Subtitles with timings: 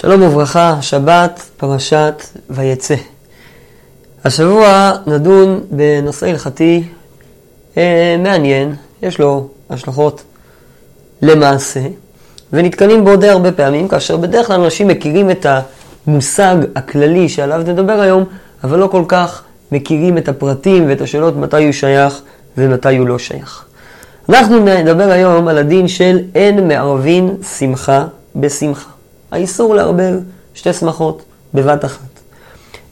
[0.00, 2.94] שלום וברכה, שבת, פרשת ויצא.
[4.24, 6.82] השבוע נדון בנושא הלכתי
[7.76, 10.22] אה, מעניין, יש לו השלכות
[11.22, 11.80] למעשה,
[12.52, 15.46] ונתקלים בו די הרבה פעמים, כאשר בדרך כלל אנשים מכירים את
[16.06, 18.24] המושג הכללי שעליו נדבר היום,
[18.64, 19.42] אבל לא כל כך
[19.72, 22.20] מכירים את הפרטים ואת השאלות מתי הוא שייך
[22.58, 23.64] ומתי הוא לא שייך.
[24.28, 28.06] אנחנו נדבר היום על הדין של אין מערבין שמחה
[28.36, 28.95] בשמחה.
[29.30, 30.14] האיסור לערבב
[30.54, 31.22] שתי שמחות
[31.54, 32.00] בבת אחת.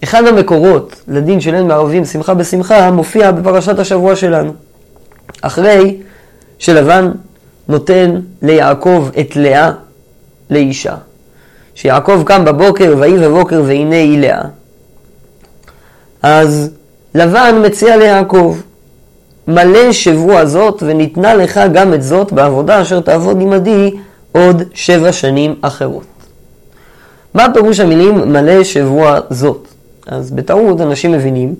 [0.04, 4.52] אחד המקורות לדין של אין מערבים שמחה בשמחה מופיע בפרשת השבוע שלנו.
[5.42, 6.00] אחרי
[6.58, 7.10] שלבן
[7.68, 9.70] נותן ליעקב את לאה
[10.50, 10.94] לאישה.
[11.74, 14.42] שיעקב קם בבוקר, ויהי בבוקר והנה היא לאה.
[16.22, 16.70] אז
[17.14, 18.56] לבן מציע ליעקב,
[19.48, 23.90] מלא שבוע זאת וניתנה לך גם את זאת בעבודה אשר תעבוד עמדי
[24.32, 26.13] עוד שבע שנים אחרות.
[27.34, 29.68] מה פירוש המילים מלא שבוע זאת?
[30.06, 31.54] אז בטעות אנשים מבינים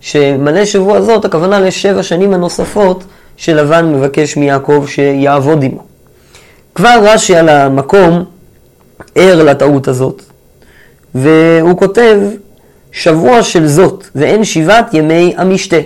[0.00, 3.04] שמלא שבוע זאת הכוונה לשבע שנים הנוספות
[3.36, 5.82] שלבן מבקש מיעקב שיעבוד עמו.
[6.74, 8.24] כבר רש"י על המקום
[9.14, 10.22] ער לטעות הזאת,
[11.14, 12.20] והוא כותב
[12.92, 15.80] שבוע של זאת ואין שבעת ימי המשתה.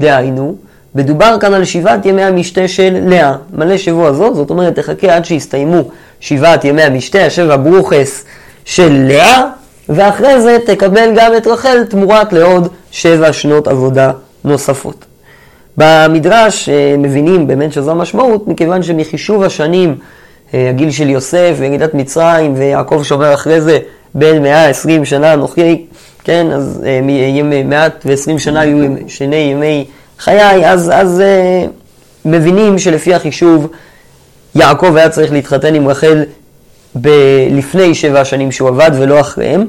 [0.00, 0.56] דהיינו,
[0.94, 3.34] מדובר כאן על שבעת ימי המשתה של לאה.
[3.52, 5.82] מלא שבוע זאת, זאת אומרת, תחכה עד שיסתיימו
[6.20, 8.24] שבעת ימי המשתה, השבע ברוכס
[8.64, 9.44] של לאה,
[9.88, 14.10] ואחרי זה תקבל גם את רחל תמורת לעוד שבע שנות עבודה
[14.44, 15.04] נוספות.
[15.76, 19.94] במדרש אה, מבינים באמת שזו המשמעות, מכיוון שמחישוב השנים,
[20.54, 23.78] אה, הגיל של יוסף וירידת מצרים, ויעקב שומר אחרי זה
[24.14, 25.86] בין 120 שנה אנוכי,
[26.24, 29.86] כן, אז אה, מעט ועשרים שנה היו שני ימי
[30.20, 31.22] חיי, אז, אז
[32.24, 33.66] מבינים שלפי החישוב
[34.54, 36.24] יעקב היה צריך להתחתן עם רחל
[37.00, 39.66] ב- לפני שבע שנים שהוא עבד ולא אחריהם,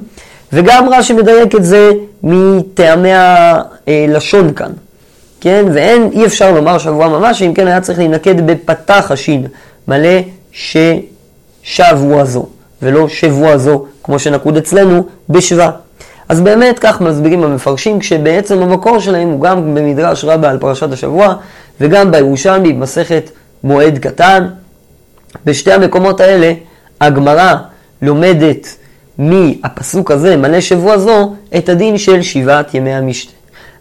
[0.53, 1.91] וגם רש"י מדייק את זה
[2.23, 3.09] מטעמי
[3.87, 4.71] הלשון כאן,
[5.41, 5.65] כן?
[5.73, 9.47] ואין, אי אפשר לומר שבוע ממש, אם כן היה צריך להינקד בפתח השין,
[9.87, 10.19] מלא
[10.51, 12.45] ששבוע זו,
[12.81, 15.69] ולא שבוע זו, כמו שנקוד אצלנו, בשבע.
[16.31, 21.35] אז באמת כך מסבירים המפרשים, כשבעצם המקור שלהם הוא גם במדרש רבה על פרשת השבוע,
[21.81, 23.29] וגם בירושלמי במסכת
[23.63, 24.47] מועד קטן.
[25.45, 26.53] בשתי המקומות האלה
[27.01, 27.53] הגמרא
[28.01, 28.75] לומדת
[29.17, 33.31] מהפסוק הזה, מלא שבוע זו, את הדין של שבעת ימי המשתה.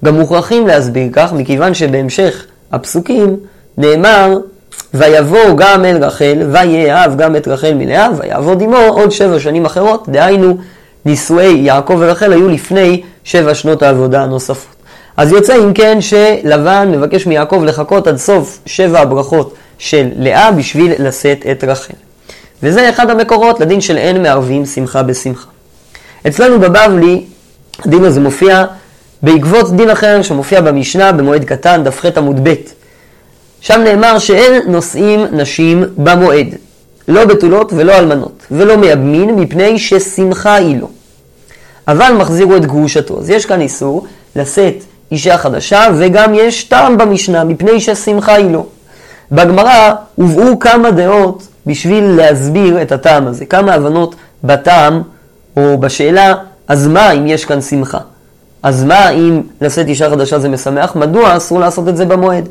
[0.05, 3.37] גם מוכרחים להסביר כך, מכיוון שבהמשך הפסוקים
[3.79, 4.39] נאמר,
[4.95, 10.09] ויבוא גם אל רחל, ויאהב גם את רחל מלאה, ויעבוד עמו עוד שבע שנים אחרות,
[10.09, 10.57] דהיינו,
[11.05, 14.77] נישואי יעקב ורחל היו לפני שבע שנות העבודה הנוספות.
[15.17, 20.93] אז יוצא אם כן שלבן מבקש מיעקב לחכות עד סוף שבע הברכות של לאה בשביל
[20.99, 21.95] לשאת את רחל.
[22.63, 25.49] וזה אחד המקורות לדין של אין מערבים שמחה בשמחה.
[26.27, 27.25] אצלנו בבבלי,
[27.85, 28.65] הדין הזה מופיע
[29.23, 32.55] בעקבות דין אחר שמופיע במשנה במועד קטן, דף ח עמוד ב'.
[33.61, 36.47] שם נאמר שאין נושאים נשים במועד,
[37.09, 40.89] לא בתולות ולא אלמנות, ולא מייבמין מפני ששמחה היא לו.
[41.89, 43.19] אבל מחזירו את גרושתו.
[43.19, 44.07] אז יש כאן איסור
[44.37, 48.67] לשאת אישה חדשה, וגם יש טעם במשנה, מפני ששמחה היא לו.
[49.33, 53.47] בגמרא הובאו כמה דעות בשביל להסביר את הטעם הזה.
[53.47, 55.03] כמה הבנות בטעם,
[55.57, 56.35] או בשאלה,
[56.69, 57.99] אז מה אם יש כאן שמחה?
[58.63, 60.97] אז מה אם לשאת אישה חדשה זה משמח?
[60.97, 62.49] מדוע אסור לעשות את זה במועד?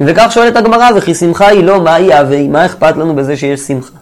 [0.00, 2.48] וכך שואלת הגמרא, וכי שמחה היא לא, מה היא אבי?
[2.48, 3.97] מה אכפת לנו בזה שיש שמחה?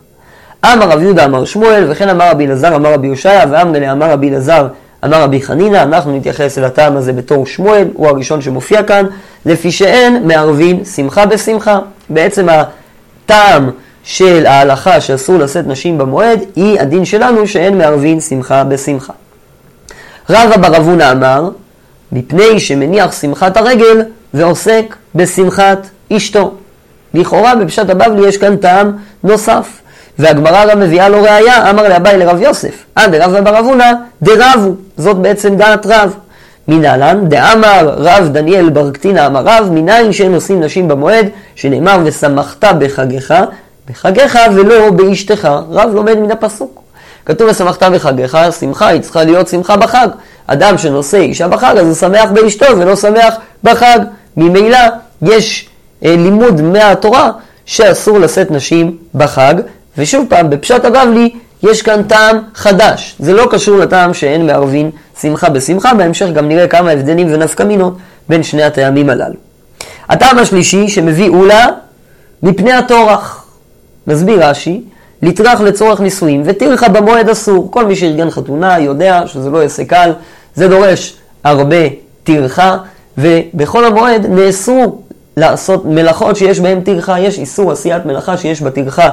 [0.73, 4.31] אמר רב יהודה אמר שמואל, וכן אמר רבי אלעזר אמר רבי יושעיה, ואמרלה אמר רבי
[4.31, 4.67] אלעזר
[5.05, 9.07] אמר רבי חנינא, אנחנו נתייחס אל הטעם הזה בתור שמואל, הוא הראשון שמופיע כאן,
[9.47, 11.79] לפי שאין מערבין שמחה בשמחה.
[12.11, 13.71] בעצם הטעם
[14.05, 19.13] של ההלכה שאסור לשאת נשים במועד, היא הדין שלנו שאין מערבין שמחה בשמחה.
[20.31, 21.49] רבא בר אבונה אמר,
[22.13, 24.03] מפני שמניח שמחת הרגל
[24.35, 26.55] ועוסק בשמחת אשתו.
[27.15, 28.93] לכאורה בפשט הבבלי יש כאן טעם
[29.25, 29.69] נוסף.
[30.19, 33.93] והגמרא גם מביאה לו ראייה, אמר לאביי לרב יוסף, אה דרב בר אבונה
[34.23, 36.15] דרבו, זאת בעצם דעת רב.
[36.69, 42.65] מנהלן, דאמר רב דניאל בר קטינה אמר רב, מניין שאין עושים נשים במועד, שנאמר ושמחת
[42.79, 43.35] בחגיך,
[43.91, 45.49] בחגיך ולא באשתך.
[45.71, 46.83] רב לומד מן הפסוק.
[47.27, 50.09] כתוב ושמחת בחגיך, שמחה היא צריכה להיות שמחה בחג.
[50.47, 53.99] אדם שנושא אישה בחג, אז הוא שמח באשתו ולא שמח בחג.
[54.37, 54.79] ממילא
[55.23, 55.69] יש
[56.05, 57.31] אה, לימוד מהתורה
[57.67, 59.55] שאסור לשאת נשים בחג,
[59.99, 61.31] ושוב פעם, בפשט הבבלי
[61.63, 63.17] יש כאן טעם חדש.
[63.19, 64.91] זה לא קשור לטעם שאין מערבין
[65.21, 67.97] שמחה בשמחה, בהמשך גם נראה כמה הבדלים ונפקמינות
[68.29, 69.35] בין שני הטעמים הללו.
[70.09, 71.67] הטעם השלישי שמביא אולה
[72.43, 73.47] מפני הטורח.
[74.07, 74.83] מסביר רש"י,
[75.23, 77.71] לטרח לצורך נישואים, וטרחה במועד אסור.
[77.71, 80.13] כל מי שארגן חתונה יודע שזה לא עסק קל,
[80.55, 81.77] זה דורש הרבה
[82.25, 82.77] טרחה,
[83.19, 84.99] ובכל המועד נאסרו
[85.37, 89.11] לעשות מלאכות שיש בהן טרחה, יש איסור עשיית מלאכה שיש בה טרחה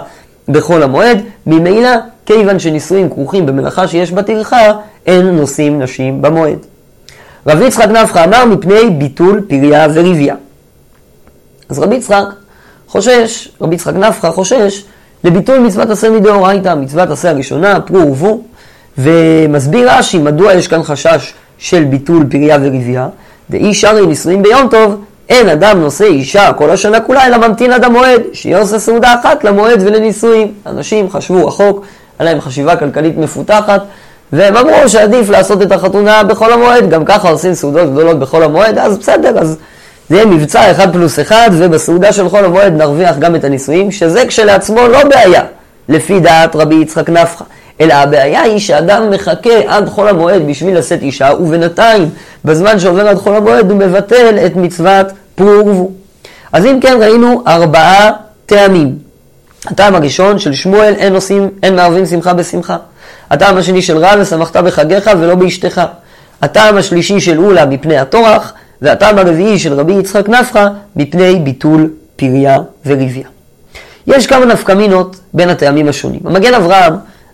[0.50, 1.90] בחול המועד, ממילא,
[2.25, 4.72] כיוון שנישואים כרוכים במלאכה שיש בה טרחה,
[5.06, 6.57] אין נושאים נשים במועד.
[7.48, 10.36] רב יצחק נפחא אמר מפני ביטול פריה וריביה.
[11.69, 12.25] אז רבי יצחק
[12.88, 14.84] חושש, רבי יצחק נפחא חושש
[15.24, 18.42] לביטול מצוות עשה מדאורייתא, מצוות עשה הראשונה, פרו ורבו,
[18.98, 23.07] ומסביר רש"י מדוע יש כאן חשש של ביטול פריה וריביה,
[23.50, 25.01] ואי שרי נישואים ביום טוב,
[25.33, 29.44] אין אדם נושא אישה כל השנה כולה, אלא ממתין עד המועד, שיהיה עושה סעודה אחת
[29.44, 30.51] למועד ולנישואים.
[30.65, 31.85] אנשים חשבו רחוק,
[32.19, 33.81] היה להם חשיבה כלכלית מפותחת,
[34.33, 38.77] והם אמרו שעדיף לעשות את החתונה בחול המועד, גם ככה עושים סעודות גדולות בחול המועד,
[38.77, 39.57] אז בסדר, אז
[40.09, 44.25] זה יהיה מבצע אחד פלוס אחד, ובסעודה של חול המועד נרוויח גם את הנישואים, שזה
[44.27, 45.41] כשלעצמו לא בעיה,
[45.89, 47.44] לפי דעת רבי יצחק נפחא.
[47.81, 52.09] אלא הבעיה היא שאדם מחכה עד חול המועד בשביל לשאת אישה, ובינתיים,
[52.45, 55.91] בזמן שעובר עד חול המועד, הוא מבטל את מצוות פרו ורבו.
[56.53, 58.12] אז אם כן, ראינו ארבעה
[58.45, 58.97] טעמים.
[59.65, 62.77] הטעם הראשון של שמואל, אין עושים, אין מערבים שמחה בשמחה.
[63.30, 65.81] הטעם השני של רב, ושמחת בחגיך ולא באשתך.
[66.41, 72.57] הטעם השלישי של אולה מפני הטורח, והטעם הרביעי של רבי יצחק נפחא מפני ביטול פריה
[72.85, 73.27] וריביה.
[74.07, 76.19] יש כמה נפקמינות בין הטעמים השונים.
[76.25, 76.94] המגן אברהם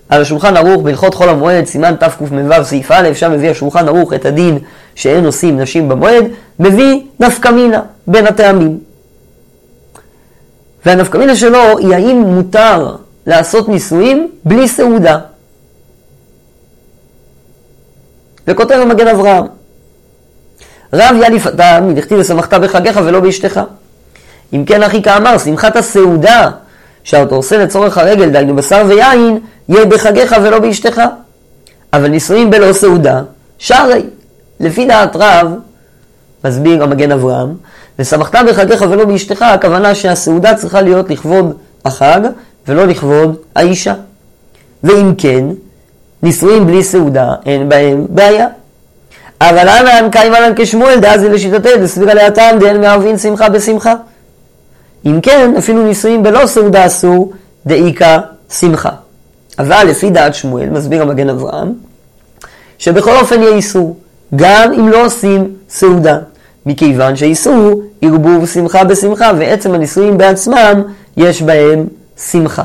[0.10, 4.26] על השולחן ערוך בהלכות חול המועד, סימן תקמ"ו סעיף א', שם מביא השולחן ערוך את
[4.26, 4.60] הדין
[4.96, 6.26] שאין עושים נשים במועד,
[6.60, 8.80] מביא נפקמינה בין הטעמים.
[10.86, 12.96] והנפקמינה שלו היא האם מותר
[13.26, 15.20] לעשות נישואים בלי סעודה.
[18.48, 19.46] וכותב המגן אברהם,
[20.94, 23.60] רב יאליף אתה מדכתיב ושמחת בחגיך ולא באשתך.
[24.54, 26.50] אם כן אחי כאמר, שמחת הסעודה
[27.04, 29.40] שאתה עושה לצורך הרגל, דהיינו בשר ויין,
[29.70, 31.02] יהיה בחגיך ולא באשתך.
[31.94, 33.22] אבל נישואים בלא סעודה,
[33.58, 34.04] שרי.
[34.60, 35.48] לפי דעת רב,
[36.46, 37.56] מסביר המגן אברהם,
[38.00, 42.20] ושמחת בחגיך ולא באשתך, הכוונה שהסעודה צריכה להיות לכבוד החג
[42.68, 43.94] ולא לכבוד האישה.
[44.84, 45.46] ואם כן,
[46.24, 48.48] נישואים בלי סעודה, אין בהם בעיה.
[49.42, 53.94] אבל אנן קיימנן כשמואל דאזי לשיטתי דסבירה לאטם דאין מערבין שמחה בשמחה.
[55.06, 57.32] אם כן, אפילו נישואים בלא סעודה אסור,
[57.66, 58.18] דאיכא
[58.50, 58.90] שמחה.
[59.60, 61.74] אבל לפי דעת שמואל, מסביר המגן אברהם,
[62.78, 63.98] שבכל אופן יהיה איסור,
[64.36, 66.18] גם אם לא עושים סעודה,
[66.66, 70.82] מכיוון שאיסור ערבוב שמחה בשמחה, ועצם הנישואים בעצמם
[71.18, 72.64] יש בהם שמחה.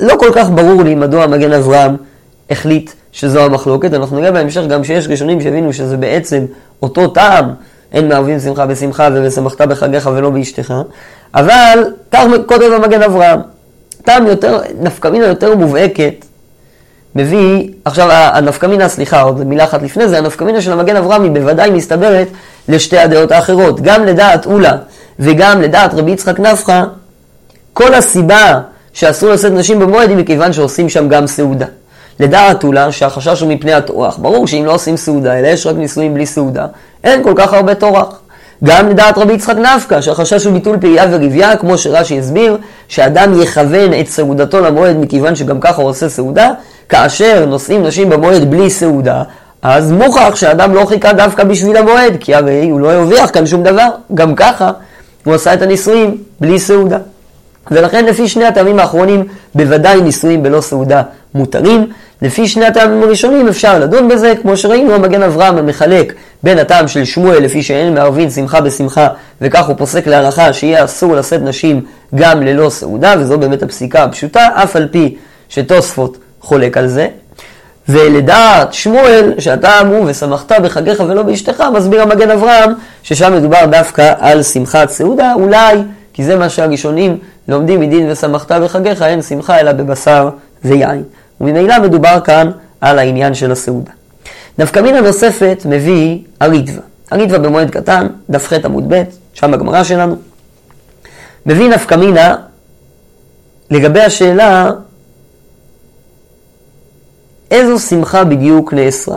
[0.00, 1.96] לא כל כך ברור לי מדוע המגן אברהם
[2.50, 6.44] החליט שזו המחלוקת, אנחנו נראה בהמשך גם שיש ראשונים שהבינו שזה בעצם
[6.82, 7.50] אותו טעם,
[7.92, 10.74] אין מערבים שמחה בשמחה ובשמחת בחגיך ולא באשתך,
[11.34, 13.40] אבל כך כותב המגן אברהם,
[14.06, 16.24] טעם יותר, נפקמינה יותר מובהקת,
[17.14, 21.70] מביא, עכשיו הנפקמינה, סליחה, עוד מילה אחת לפני זה, הנפקמינה של המגן אברהם היא בוודאי
[21.70, 22.28] מסתברת
[22.68, 24.76] לשתי הדעות האחרות, גם לדעת אולה
[25.18, 26.82] וגם לדעת רבי יצחק נפחא,
[27.72, 28.60] כל הסיבה
[28.92, 31.66] שאסור לשאת נשים במועד היא מכיוון שעושים שם גם סעודה.
[32.20, 34.16] לדעת אולה שהחשש הוא מפני הטורח.
[34.16, 36.66] ברור שאם לא עושים סעודה, אלא יש רק נישואים בלי סעודה,
[37.04, 38.20] אין כל כך הרבה טורח.
[38.64, 42.56] גם לדעת רבי יצחק נפקא, שהחשש הוא ביטול פעייה וריבייה, כמו שרש"י הסביר,
[42.88, 46.50] שאדם יכוון את סעודתו למועד מכיוון שגם ככה הוא עושה סעודה,
[46.88, 49.22] כאשר נושאים נשים במועד בלי סעודה,
[49.62, 53.62] אז מוכח שאדם לא חיכה דווקא בשביל המועד, כי הרי הוא לא הרוויח כאן שום
[53.62, 54.70] דבר, גם ככה
[55.24, 56.98] הוא עשה את הנישואים בלי סעודה.
[57.70, 61.02] ולכן לפי שני הטעמים האחרונים, בוודאי נישואים בלא סעודה
[61.34, 61.86] מותרים.
[62.22, 67.04] לפי שני הטעמים הראשונים אפשר לדון בזה, כמו שראינו, המגן אברהם המחלק בין הטעם של
[67.04, 69.08] שמואל, לפי שאין מערבין שמחה בשמחה,
[69.40, 71.80] וכך הוא פוסק להלכה שיהיה אסור לשאת נשים
[72.14, 75.16] גם ללא סעודה, וזו באמת הפסיקה הפשוטה, אף על פי
[75.48, 77.08] שתוספות חולק על זה.
[77.88, 84.42] ולדעת שמואל, שהטעם הוא ושמחת בחגיך ולא באשתך, מסביר המגן אברהם, ששם מדובר דווקא על
[84.42, 85.76] שמחת סעודה, אולי,
[86.12, 87.18] כי זה מה שהראשונים
[87.48, 90.28] לומדים מדין ושמחת בחגיך, אין שמחה אלא בבשר
[90.64, 91.02] ויין.
[91.40, 92.50] וממילא מדובר כאן
[92.80, 93.90] על העניין של הסעודה.
[94.58, 96.82] נפקא מינה נוספת מביא הריטווה.
[97.10, 99.02] הריטווה במועד קטן, דף ח עמוד ב',
[99.34, 100.16] שם הגמרא שלנו.
[101.46, 102.36] מביא נפקא מינה
[103.70, 104.70] לגבי השאלה
[107.50, 109.16] איזו שמחה בדיוק נאסרה.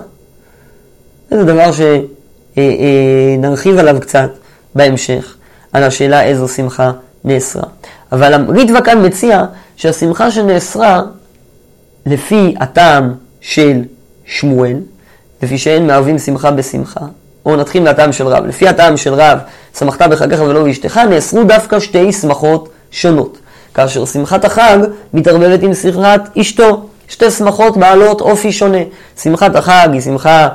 [1.32, 1.72] זה דבר
[2.58, 4.30] שנרחיב עליו קצת
[4.76, 5.36] בהמשך,
[5.74, 6.92] על השאלה איזו שמחה
[7.24, 7.64] נאסרה.
[8.12, 9.46] אבל הריטווה כאן מציע
[9.76, 11.02] שהשמחה שנאסרה
[12.06, 13.82] לפי הטעם של
[14.26, 14.78] שמואל,
[15.44, 17.06] לפי שאין מערבים שמחה בשמחה,
[17.46, 18.46] או נתחיל מהטעם של רב.
[18.46, 19.40] לפי הטעם של רב,
[19.80, 23.38] שמחת בחגיך ולא באשתך, נאסרו דווקא שתי שמחות שונות.
[23.74, 24.78] כאשר שמחת החג
[25.14, 26.86] מתערבבת עם שמחת אשתו.
[27.08, 28.78] שתי שמחות בעלות אופי שונה.
[29.22, 30.48] שמחת החג היא שמחה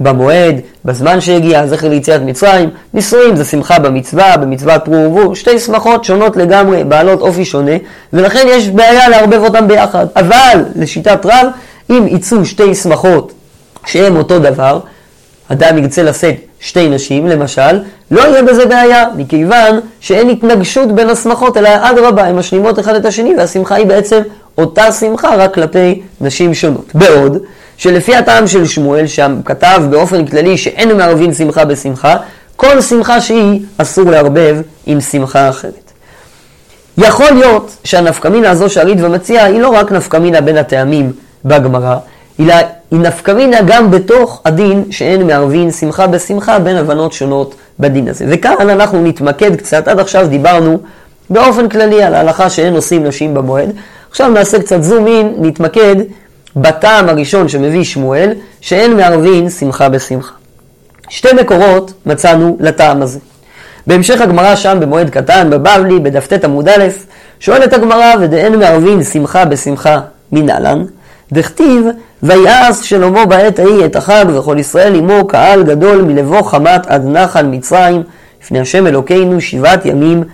[0.00, 2.70] במועד, בזמן שהגיע, זכר ליציאת מצרים.
[2.94, 5.36] נישואים זה שמחה במצווה, במצוות פרו ורבו.
[5.36, 7.76] שתי שמחות שונות לגמרי, בעלות אופי שונה,
[8.12, 10.06] ולכן יש בעיה לערבב אותם ביחד.
[10.16, 11.46] אבל, לשיטת רב,
[11.90, 13.32] אם יצאו שתי שמחות
[13.86, 14.80] שהם אותו דבר,
[15.48, 17.80] אדם ירצה לשאת שתי נשים, למשל,
[18.10, 23.04] לא יהיה בזה בעיה, מכיוון שאין התנגשות בין השמחות, אלא אדרבה, הן משלימות אחד את
[23.04, 24.20] השני, והשמחה היא בעצם
[24.58, 26.90] אותה שמחה, רק כלפי נשים שונות.
[26.94, 27.38] בעוד,
[27.80, 32.16] שלפי הטעם של שמואל, שם כתב באופן כללי שאין מערבין שמחה בשמחה,
[32.56, 34.56] כל שמחה שהיא אסור לערבב
[34.86, 35.92] עם שמחה אחרת.
[36.98, 41.12] יכול להיות שהנפקמינה הזו שהרידווה מציע היא לא רק נפקמינה בין הטעמים
[41.44, 41.96] בגמרא,
[42.40, 42.54] אלא
[42.90, 48.24] היא נפקמינה גם בתוך הדין שאין מערבין שמחה בשמחה בין הבנות שונות בדין הזה.
[48.28, 50.78] וכאן אנחנו נתמקד קצת, עד עכשיו דיברנו
[51.30, 53.72] באופן כללי על ההלכה שאין עושים נשים במועד.
[54.10, 55.96] עכשיו נעשה קצת זום אין, נתמקד
[56.56, 60.34] בטעם הראשון שמביא שמואל, שאין מערבין שמחה בשמחה.
[61.08, 63.18] שתי מקורות מצאנו לטעם הזה.
[63.86, 66.84] בהמשך הגמרא שם במועד קטן, בבבלי, בדף ט עמוד א',
[67.40, 70.00] שואלת הגמרא, ודאין מערבין שמחה בשמחה
[70.32, 70.84] מנהלן,
[71.32, 71.86] דכתיב,
[72.22, 77.46] ויעש שלמה בעת ההיא את החג וכל ישראל עמו קהל גדול מלבוא חמת עד נחל
[77.46, 78.02] מצרים,
[78.42, 80.24] לפני השם אלוקינו שבעת ימים.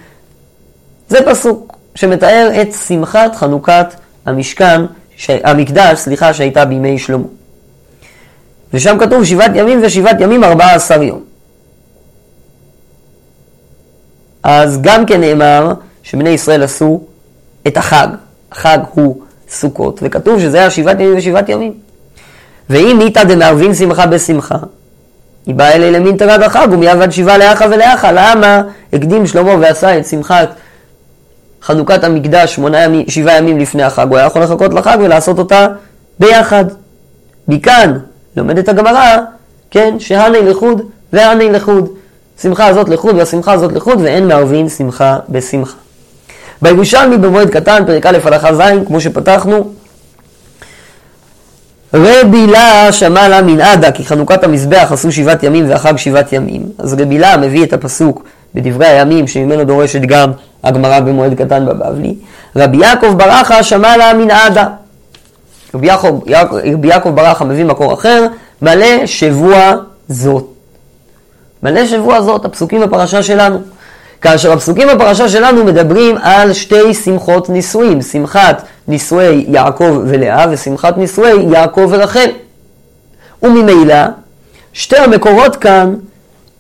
[1.09, 3.87] זה פסוק שמתאר את שמחת חנוכת
[4.27, 4.83] המשכן.
[5.29, 7.27] המקדש, סליחה, שהייתה בימי שלמה.
[8.75, 11.21] ושם כתוב שבעת ימים ושבעת ימים ארבע עשר יום.
[14.43, 17.01] אז גם כן נאמר שבני ישראל עשו
[17.67, 18.09] את החג.
[18.53, 21.73] החג הוא סוכות, וכתוב שזה היה שבעת ימים ושבעת ימים.
[22.71, 24.57] ואם איתא דמערבין שמחה בשמחה,
[25.47, 28.13] היא באה אלי למין תרד החג ומיעבד שבעה לאחה ולאחה.
[28.13, 30.49] למה הקדים שלמה ועשה את שמחת
[31.67, 34.07] חנוכת המקדש שמונה ימים, שבעה ימים לפני החג?
[34.09, 35.67] הוא היה יכול לחכות לחג ולעשות אותה
[36.19, 36.65] ביחד.
[37.49, 37.99] מכאן
[38.37, 39.17] לומדת הגמרא,
[39.71, 40.83] כן, שהני לחוד
[41.13, 41.89] והני לחוד.
[42.43, 45.77] שמחה הזאת לחוד והשמחה הזאת לחוד ואין מערבין שמחה בשמחה.
[46.63, 49.71] בירושלמי במועד קטן, פרק א' הלכה ז', כמו שפתחנו,
[51.95, 56.63] רבי לה שמע לה מנעדה, כי חנוכת המזבח עשו שבעת ימים והחג שבעת ימים.
[56.79, 60.31] אז רבי לה מביא את הפסוק בדברי הימים, שממנו דורשת גם
[60.67, 62.15] הגמרא במועד קטן בבבלי.
[62.57, 64.67] רבי יעקב ברכה שמע לה מנעדה.
[65.75, 66.21] רבי יעקב,
[66.73, 68.27] רבי יעקב ברכה מביא מקור אחר,
[68.63, 69.73] מלא שבוע
[70.09, 70.45] זאת.
[71.63, 73.59] מלא שבוע זאת, הפסוקים בפרשה שלנו.
[74.21, 81.47] כאשר הפסוקים בפרשה שלנו מדברים על שתי שמחות נישואים, שמחת נישואי יעקב ולאה ושמחת נישואי
[81.53, 82.31] יעקב ורחל.
[83.43, 83.97] וממילא,
[84.73, 85.95] שתי המקורות כאן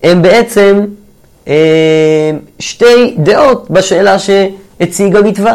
[0.02, 0.84] הם בעצם
[2.58, 5.54] שתי דעות בשאלה שהציג המצווה.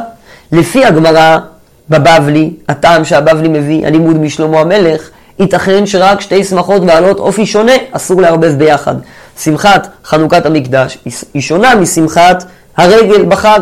[0.51, 1.38] לפי הגמרא
[1.89, 8.21] בבבלי, הטעם שהבבלי מביא, הלימוד משלמה המלך, ייתכן שרק שתי שמחות בעלות אופי שונה אסור
[8.21, 8.95] לערבב ביחד.
[9.39, 10.98] שמחת חנוכת המקדש
[11.33, 12.43] היא שונה משמחת
[12.77, 13.60] הרגל בחג.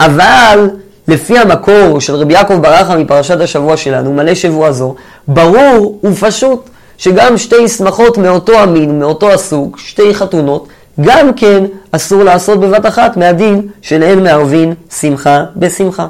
[0.00, 0.70] אבל
[1.08, 4.94] לפי המקור של רבי יעקב ברכה מפרשת השבוע שלנו, מלא שבוע זו,
[5.28, 10.68] ברור ופשוט שגם שתי שמחות מאותו המין, מאותו הסוג, שתי חתונות,
[11.00, 16.06] גם כן אסור לעשות בבת אחת מהדין של אין מערבין שמחה בשמחה.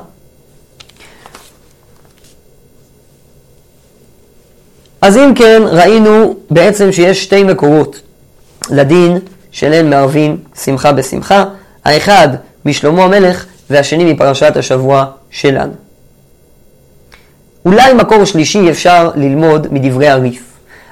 [5.01, 8.01] אז אם כן, ראינו בעצם שיש שתי מקורות
[8.71, 9.19] לדין
[9.53, 11.45] של אין מערבין שמחה בשמחה,
[11.85, 12.29] האחד
[12.65, 15.73] משלמה המלך והשני מפרשת השבוע שלנו.
[17.65, 20.43] אולי מקור שלישי אפשר ללמוד מדברי הריף.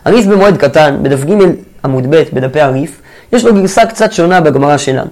[0.04, 1.32] הריף במועד קטן, בדף ג'
[1.84, 3.00] עמוד ב' בדפי הריף,
[3.32, 5.10] יש לו גרסה קצת שונה בגמרא שלנו.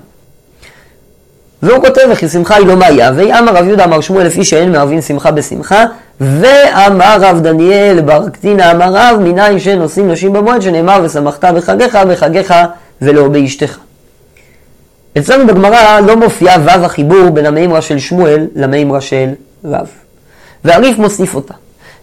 [1.63, 4.73] והוא כותב, וכי שמחה היא לא מה יהווה, אמר רב יהודה אמר שמואל לפי שאין
[4.73, 5.85] מערבין שמחה בשמחה,
[6.21, 12.55] ואמר רב דניאל בר קטינה אמר רב, מניין שנושאים נשים במועד, שנאמר ושמחת בחגיך, בחגיך
[13.03, 13.79] ולא באשתך.
[15.19, 19.29] אצלנו בגמרא לא מופיע ו' החיבור בין המימרה של שמואל למימרה של
[19.65, 19.87] רב.
[20.65, 21.55] והריף מוסיף אותה.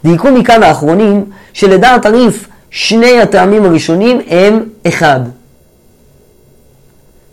[0.03, 5.20] דייקו מכאן האחרונים שלדעת הריף שני הטעמים הראשונים הם אחד.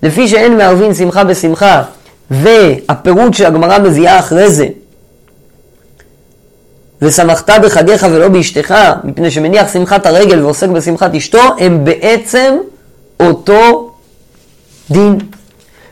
[0.02, 1.82] לפי שאין מערבין שמחה בשמחה,
[2.30, 4.66] והפירוט שהגמרא מביאה אחרי זה,
[7.02, 12.56] ושמחת בחגיך ולא באשתך, מפני שמניח שמחת הרגל ועוסק בשמחת אשתו, הם בעצם
[13.20, 13.90] אותו
[14.90, 15.18] דין.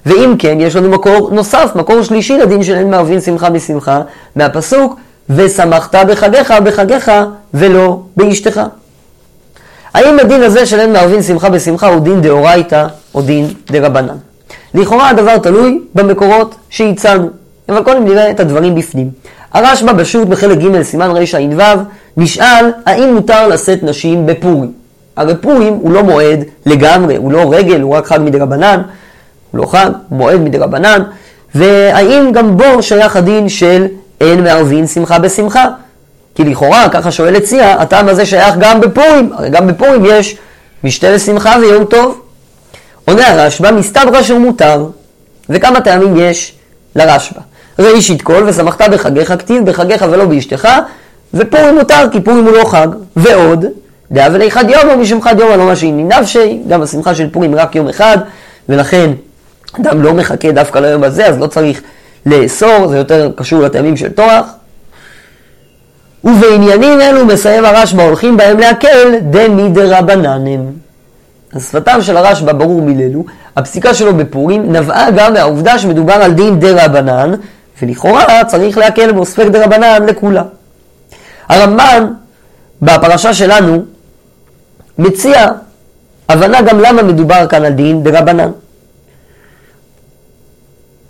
[0.06, 4.02] ואם כן, יש לנו מקור נוסף, מקור שלישי לדין של אין מערבין שמחה בשמחה,
[4.36, 4.96] מהפסוק,
[5.30, 7.12] ושמחת בחגיך בחגיך
[7.54, 8.60] ולא באשתך.
[9.94, 14.16] האם הדין הזה של אין מערבין שמחה בשמחה הוא דין דאורייתא או דין דרבנן?
[14.74, 17.28] לכאורה הדבר תלוי במקורות שהצענו.
[17.68, 19.10] אבל קודם נראה את הדברים בפנים.
[19.52, 21.82] הרשב"א בשו"ת בחלק ג' סימן רע"ו
[22.16, 24.72] נשאל האם מותר לשאת נשים בפורים.
[25.16, 28.82] הרי פורים הוא לא מועד לגמרי, הוא לא רגל, הוא רק חג מדרבנן,
[29.50, 31.02] הוא לא חג, הוא מועד מדרבנן,
[31.54, 33.86] והאם גם בו שייך הדין של
[34.20, 35.64] אין מערבין שמחה בשמחה?
[36.34, 40.38] כי לכאורה, ככה שואל הציע, הטעם הזה שייך גם בפורים, הרי גם בפורים יש
[40.84, 42.20] משתה לשמחה ויום טוב.
[43.08, 44.86] עונה הרשב"א, מסתברא שהוא מותר,
[45.48, 46.54] וכמה טעמים יש
[46.96, 47.40] לרשב"א.
[47.78, 50.68] ראשית כל, ושמחת בחגיך כתיב, בחגיך ולא באשתך,
[51.34, 52.88] ופורים מותר, כי פורים הוא לא חג.
[53.16, 53.64] ועוד,
[54.12, 57.54] דאב אלי חד יום או משום חד יום, לא משהיני נפשי, גם השמחה של פורים
[57.54, 58.18] רק יום אחד,
[58.68, 59.10] ולכן
[59.80, 61.80] אדם לא מחכה דווקא ליום הזה, אז לא צריך
[62.26, 64.46] לאסור, זה יותר קשור לטעמים של תורח.
[66.24, 70.87] ובעניינים אלו מסיים הרשב"א הולכים בהם להקל דמי דרבננים.
[71.52, 73.24] אז שפתם של הרשב"א ברור מילאלו,
[73.56, 77.34] הפסיקה שלו בפורים נבעה גם מהעובדה שמדובר על דין דרבנן,
[77.82, 80.44] ולכאורה צריך להקל בו ספק דרבנן לכולם.
[81.48, 82.06] הרמב"ן
[82.82, 83.84] בפרשה שלנו
[84.98, 85.48] מציע
[86.28, 88.50] הבנה גם למה מדובר כאן על דין דרבנן.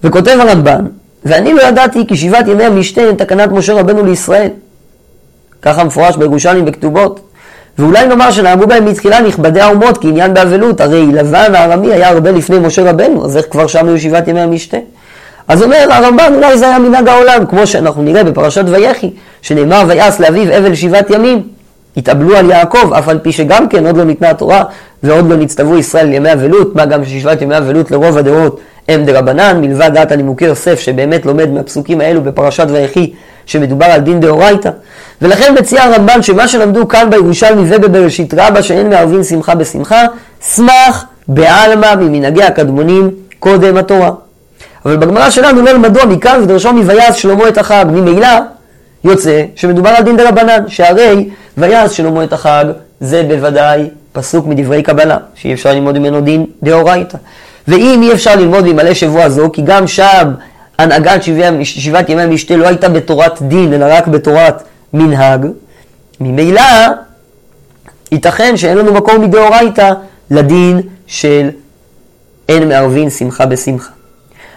[0.05, 0.87] וכותב הרמב"ן,
[1.25, 4.51] ואני לא ידעתי כי שבעת ימי המשתה הם תקנת משה רבנו לישראל.
[5.63, 7.28] ככה מפורש בירושלים בכתובות.
[7.79, 12.59] ואולי נאמר שנהגו בהם מתחילה נכבדי האומות כעניין באבלות, הרי לבן הארמי היה הרבה לפני
[12.59, 14.77] משה רבנו, אז איך כבר שם היו שבעת ימי המשתה?
[15.49, 19.11] אז אומר הרמב"ן, אולי זה היה מנהג העולם, כמו שאנחנו נראה בפרשת ויחי,
[19.43, 21.43] שנאמר ויעש לאביו אבל שבעת ימים.
[21.97, 24.65] התאבלו על יעקב, אף על פי שגם כן עוד לא ניתנה התורה
[25.03, 29.61] ועוד לא נצטוו ישראל לימי אבלות, מה גם ששבעת ימי אבלות לרוב הדעות הם דרבנן,
[29.61, 33.13] מלבד דעת הנימוקי יוסף שבאמת לומד מהפסוקים האלו בפרשת ויחי
[33.49, 34.71] שמדובר על דין דאורייתא.
[35.23, 40.03] ולכן מציע הרמב"ן שמה שלמדו כאן בירושלמי ובבראשית רבה שאין מערבין שמחה בשמחה,
[40.43, 44.11] סמך בעלמא ממנהגי הקדמונים קודם התורה.
[44.87, 47.85] אבל בגמרא שלנו לא למדוע מכאן ודרשו מויעש שלמה את החג.
[47.91, 48.29] ממילא
[49.05, 51.29] יוצא שמדובר על דין דרבנן, שהרי
[51.59, 52.65] ויעש שלמה את החג
[53.01, 57.17] זה בוודאי פסוק מדברי קבלה, שאי אפשר ללמוד ממנו דין דאורייתא.
[57.69, 60.33] ואם אי אפשר ללמוד ממלא שבוע זו, כי גם שם
[60.79, 61.23] הנהגת
[61.63, 64.63] שבעת ימי המשתה לא הייתה בתורת דין, אלא רק בתורת
[64.93, 65.47] מנהג,
[66.21, 66.63] ממילא
[68.13, 69.93] ייתכן שאין לנו מקום מדאורייתא
[70.31, 71.51] לדין של
[72.49, 73.91] אין מערבין שמחה בשמחה.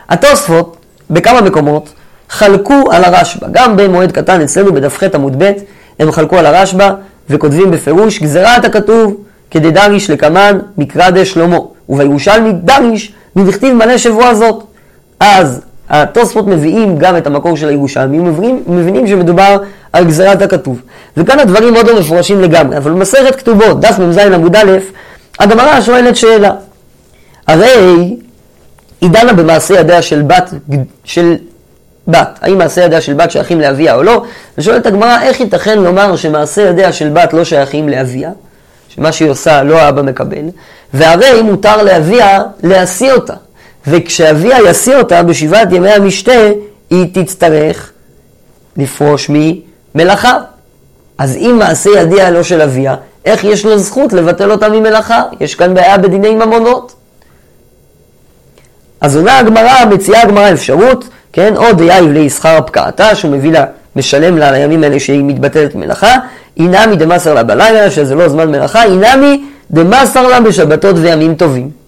[0.10, 0.78] התוספות
[1.10, 1.94] בכמה מקומות
[2.30, 5.52] חלקו על הרשב"א, גם במועד קטן אצלנו בדף ח עמוד ב',
[6.00, 6.92] הם חלקו על הרשב"א
[7.30, 9.16] וכותבים בפירוש גזירת הכתוב
[9.52, 11.58] כדדריש לקמן מקרא דה שלמה,
[11.90, 14.64] ובירושלמי דריש מדכתיב מלא שבוע זאת.
[15.20, 19.58] אז התוספות מביאים גם את המקור של הירושלמי, מבינים, מבינים שמדובר
[19.94, 20.82] על גזירת הכתוב.
[21.18, 24.72] וכאן הדברים עוד לא מפורשים לגמרי, אבל במסכת כתובות, דף מ"ז עמוד א',
[25.40, 26.52] הגמרא שואלת שאלה.
[27.48, 28.18] הרי
[29.02, 30.54] היא דנה במעשה ידיה של בת,
[31.04, 31.36] של
[32.08, 32.40] בת.
[32.42, 34.24] האם מעשה ידיה של בת שייכים לאביה או לא?
[34.58, 38.30] ושואלת הגמרא, איך ייתכן לומר שמעשה ידיה של בת לא שייכים לאביה?
[38.96, 40.46] שמה שהיא עושה לא האבא מקבל,
[40.94, 43.34] והרי מותר לאביה להשיא אותה.
[43.88, 46.50] וכשאביה ישיא אותה בשבעת ימי המשתה,
[46.90, 47.92] היא תצטרך
[48.78, 49.32] לפרוש
[49.96, 50.38] ממלאכה.
[51.18, 55.24] אז אם מעשה ידיה לא של אביה, איך יש לו זכות לבטל אותה ממלאכה?
[55.40, 56.96] יש כאן בעיה בדיני ממונות.
[59.02, 63.66] אז עונה הגמרא, מציעה הגמרא אפשרות, כן, או דייב לישכר פקעתה, שהוא מביא לה,
[63.96, 66.16] משלם לה על הימים האלה שהיא מתבטלת מלאכה,
[66.58, 71.81] אינמי דמסר לה בלילה, שזה לא זמן מלאכה, אינמי דמסר לה בשבתות וימים טובים.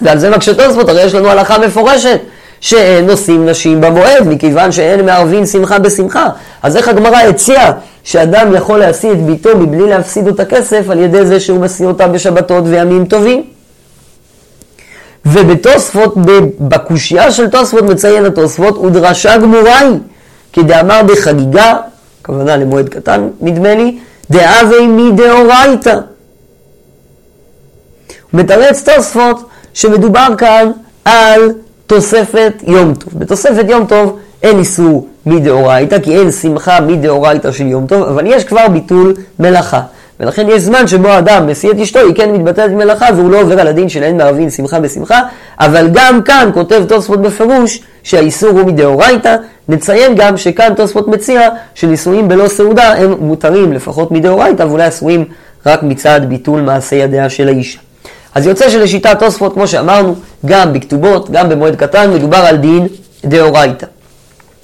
[0.00, 2.20] ועל זה מקשה תוספות, הרי יש לנו הלכה מפורשת,
[2.60, 6.28] שאין נושאים נשים במועד, מכיוון שאין מערבין שמחה בשמחה.
[6.62, 7.72] אז איך הגמרא הציעה
[8.04, 12.08] שאדם יכול להשיא את ביתו מבלי להפסיד אותה כסף על ידי זה שהוא משיא אותה
[12.08, 13.44] בשבתות וימים טובים?
[15.26, 16.14] ובתוספות,
[16.60, 19.98] בקושייה של תוספות מציין התוספות, ודרשה גמורה היא,
[20.52, 21.74] כדאמר בחגיגה,
[22.22, 23.98] הכוונה למועד קטן נדמה לי,
[24.30, 25.98] דאבי מדאורייתא.
[28.32, 30.70] מתרץ תוספות שמדובר כאן
[31.04, 31.40] על
[31.86, 33.12] תוספת יום טוב.
[33.18, 38.44] בתוספת יום טוב אין איסור מדאורייתא, כי אין שמחה מדאורייתא של יום טוב, אבל יש
[38.44, 39.80] כבר ביטול מלאכה.
[40.20, 43.60] ולכן יש זמן שבו האדם משיא את אשתו, היא כן מתבטלת מלאכה והוא לא עובר
[43.60, 45.20] על הדין של אין מערבין שמחה בשמחה,
[45.60, 49.36] אבל גם כאן כותב תוספות בפירוש שהאיסור הוא מדאורייתא.
[49.68, 55.24] נציין גם שכאן תוספות מציע שנישואים בלא סעודה הם מותרים לפחות מדאורייתא ואולי אסורים
[55.66, 57.78] רק מצד ביטול מעשה ידיה של האישה.
[58.34, 60.14] אז יוצא שלשיטת תוספות, כמו שאמרנו,
[60.46, 62.88] גם בכתובות, גם במועד קטן, מדובר על דין
[63.24, 63.86] דאורייתא.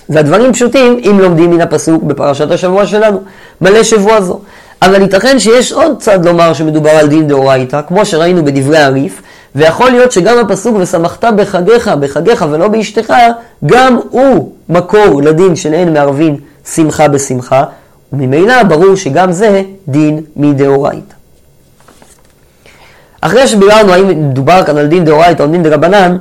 [0.09, 3.20] והדברים פשוטים אם לומדים מן הפסוק בפרשת השבוע שלנו,
[3.61, 4.40] מלא שבוע זו.
[4.83, 9.22] אבל ייתכן שיש עוד צד לומר שמדובר על דין דאורייתא, כמו שראינו בדברי הריף,
[9.54, 13.14] ויכול להיות שגם הפסוק ושמחת בחגיך, בחגיך ולא באשתך,
[13.66, 16.37] גם הוא מקור לדין של אין מערבין
[16.74, 17.64] שמחה בשמחה,
[18.12, 21.17] וממילא ברור שגם זה דין מדאורייתא.
[23.20, 26.16] אחרי שביררנו האם מדובר כאן על דין דאורייתא או דין דרבנן,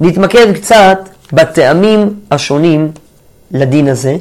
[0.00, 0.98] נתמקד קצת
[1.32, 2.90] בטעמים השונים
[3.50, 4.16] לדין הזה,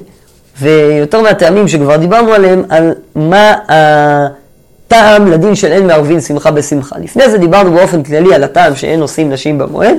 [0.62, 6.96] ויותר מהטעמים שכבר דיברנו עליהם, על מה הטעם לדין של אין מערבין שמחה בשמחה.
[7.00, 9.96] לפני זה דיברנו באופן כללי על הטעם שאין עושים נשים במועד,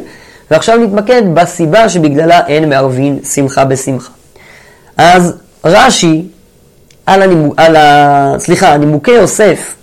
[0.51, 4.13] ועכשיו נתמקד בסיבה שבגללה אין מערבין שמחה בשמחה.
[4.97, 6.25] אז רש"י,
[7.07, 8.35] על, הנימו, על ה...
[8.39, 9.75] סליחה, נימוקי יוסף,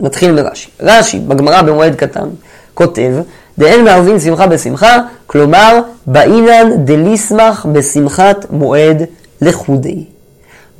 [0.00, 0.70] נתחיל מרש"י.
[0.80, 2.28] רש"י, בגמרא במועד קטן,
[2.74, 3.12] כותב,
[3.58, 9.02] דאין מערבין שמחה בשמחה, כלומר, באינן דליסמך בשמחת מועד
[9.40, 10.04] לחודי.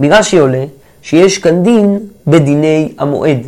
[0.01, 0.65] מרש"י עולה
[1.03, 3.41] שיש כאן דין בדיני המועד.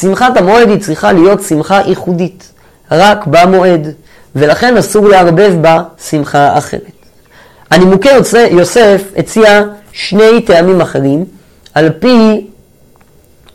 [0.00, 2.52] שמחת המועד היא צריכה להיות שמחה ייחודית,
[2.90, 3.88] רק במועד,
[4.36, 6.82] ולכן אסור לערבב בה שמחה אחרת.
[7.70, 8.08] הנימוקי
[8.50, 11.24] יוסף הציע שני טעמים אחרים,
[11.74, 12.46] על פי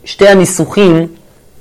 [0.05, 1.07] שתי הניסוחים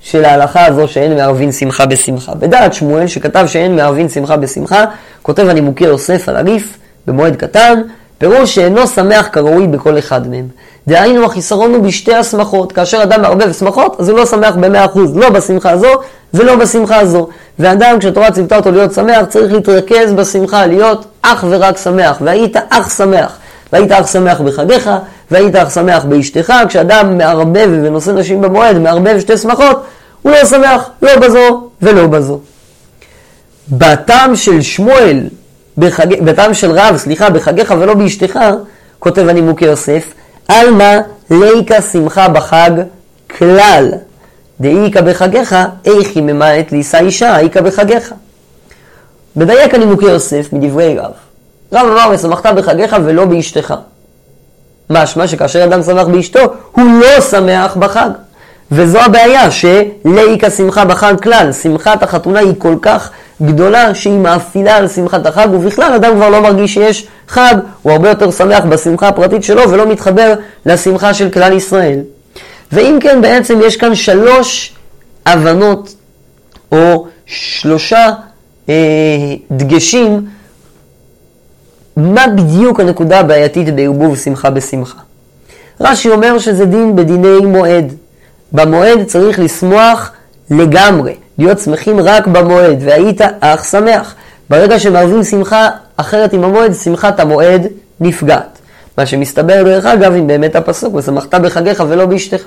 [0.05, 2.35] של ההלכה הזו שאין מערבין שמחה בשמחה.
[2.35, 4.85] בדעת שמואל שכתב שאין מערבין שמחה בשמחה,
[5.23, 7.81] כותב הנימוקי יוסף על הריף במועד קטן,
[8.19, 10.49] פירוש שאינו שמח כראוי בכל אחד מהם.
[10.89, 15.17] דהיינו החיסרון הוא בשתי השמחות, כאשר אדם מערבב שמחות, אז הוא לא שמח במאה אחוז,
[15.17, 15.93] לא בשמחה הזו
[16.35, 17.29] ולא בשמחה הזו.
[17.59, 22.19] ואדם, כשהתורה ציוותה אותו להיות שמח, צריך להתרכז בשמחה, להיות אך ורק שמח.
[22.21, 23.37] והיית אך שמח.
[23.73, 24.91] והיית אך שמח בחגיך,
[25.31, 26.53] והיית אך שמח באשתך.
[26.69, 29.85] כשאדם מערבב ונושא נשים במועד, מערבב שתי שמחות,
[30.23, 32.41] הוא לא שמח, לא בזו ולא בזו.
[33.69, 35.21] בטעם של שמואל,
[35.79, 36.25] בחג...
[36.25, 38.39] בטעם של רב, סליחה, בחגיך ולא באשתך,
[38.99, 40.13] כותב הנימוקי יוסף,
[40.49, 40.99] עלמא
[41.31, 42.71] ליקה שמחה בחג
[43.39, 43.91] כלל.
[44.61, 48.15] דאיכא בחגיך, איכי ממעט לישא אישה, איכא בחגיך.
[49.37, 51.13] מדייק הנימוקי יוסף מדברי רב.
[51.73, 53.75] רב אמר, ושמחת בחגיך ולא באשתך.
[54.91, 56.41] משמע שכאשר אדם שמח באשתו,
[56.73, 58.11] הוא לא שמח בחג.
[58.73, 61.53] וזו הבעיה, שלאיקה שמחה בחג כלל.
[61.53, 63.11] שמחת החתונה היא כל כך
[63.43, 68.09] גדולה שהיא מאפילה על שמחת החג, ובכלל אדם כבר לא מרגיש שיש חג, הוא הרבה
[68.09, 70.35] יותר שמח בשמחה הפרטית שלו ולא מתחבר
[70.67, 71.99] לשמחה של כלל ישראל.
[72.73, 74.75] ואם כן, בעצם יש כאן שלוש
[75.27, 75.95] הבנות,
[76.73, 78.11] או שלושה
[78.69, 78.75] אה,
[79.51, 80.27] דגשים,
[81.97, 84.99] מה בדיוק הנקודה הבעייתית בערבוב שמחה בשמחה.
[85.81, 87.93] רש"י אומר שזה דין בדיני מועד.
[88.53, 90.13] במועד צריך לשמוח
[90.51, 94.15] לגמרי, להיות שמחים רק במועד, והיית אך שמח.
[94.51, 97.67] ברגע שמערבים שמחה אחרת עם המועד, שמחת המועד
[98.01, 98.59] נפגעת.
[98.99, 102.43] מה שמסתבר דרך אגב אם באמת הפסוק, ושמחת בחגיך ולא באשתך.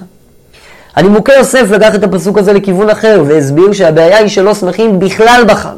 [0.95, 5.75] הנימוקי יוסף לקח את הפסוק הזה לכיוון אחר, והסביר שהבעיה היא שלא שמחים בכלל בחג.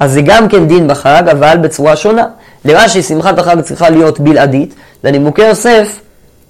[0.00, 2.24] אז זה גם כן דין בחג, אבל בצורה שונה.
[2.64, 6.00] לרש"י שמחת החג צריכה להיות בלעדית, לנימוקי יוסף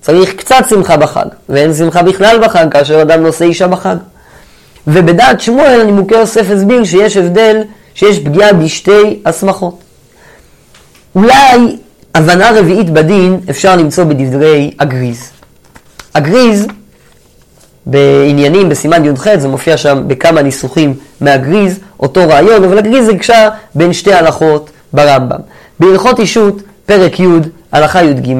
[0.00, 3.96] צריך קצת שמחה בחג, ואין שמחה בכלל בחג כאשר אדם נושא אישה בחג.
[4.86, 7.62] ובדעת שמואל נימוקי יוסף הסביר שיש הבדל,
[7.94, 9.78] שיש פגיעה בשתי הסמכות.
[11.14, 11.76] אולי
[12.14, 15.30] הבנה רביעית בדין אפשר למצוא בדברי הגריז.
[16.14, 16.66] הגריז,
[17.86, 23.92] בעניינים בסימן י"ח, זה מופיע שם בכמה ניסוחים מהגריז, אותו רעיון, אבל הגריז הקשה בין
[23.92, 25.38] שתי הלכות ברמב"ם.
[25.80, 27.26] בהלכות אישות, פרק י',
[27.72, 28.34] הלכה י"ג,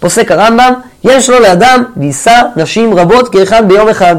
[0.00, 0.72] פוסק הרמב"ם,
[1.04, 4.16] יש לו לאדם לישא נשים רבות כאחד ביום אחד.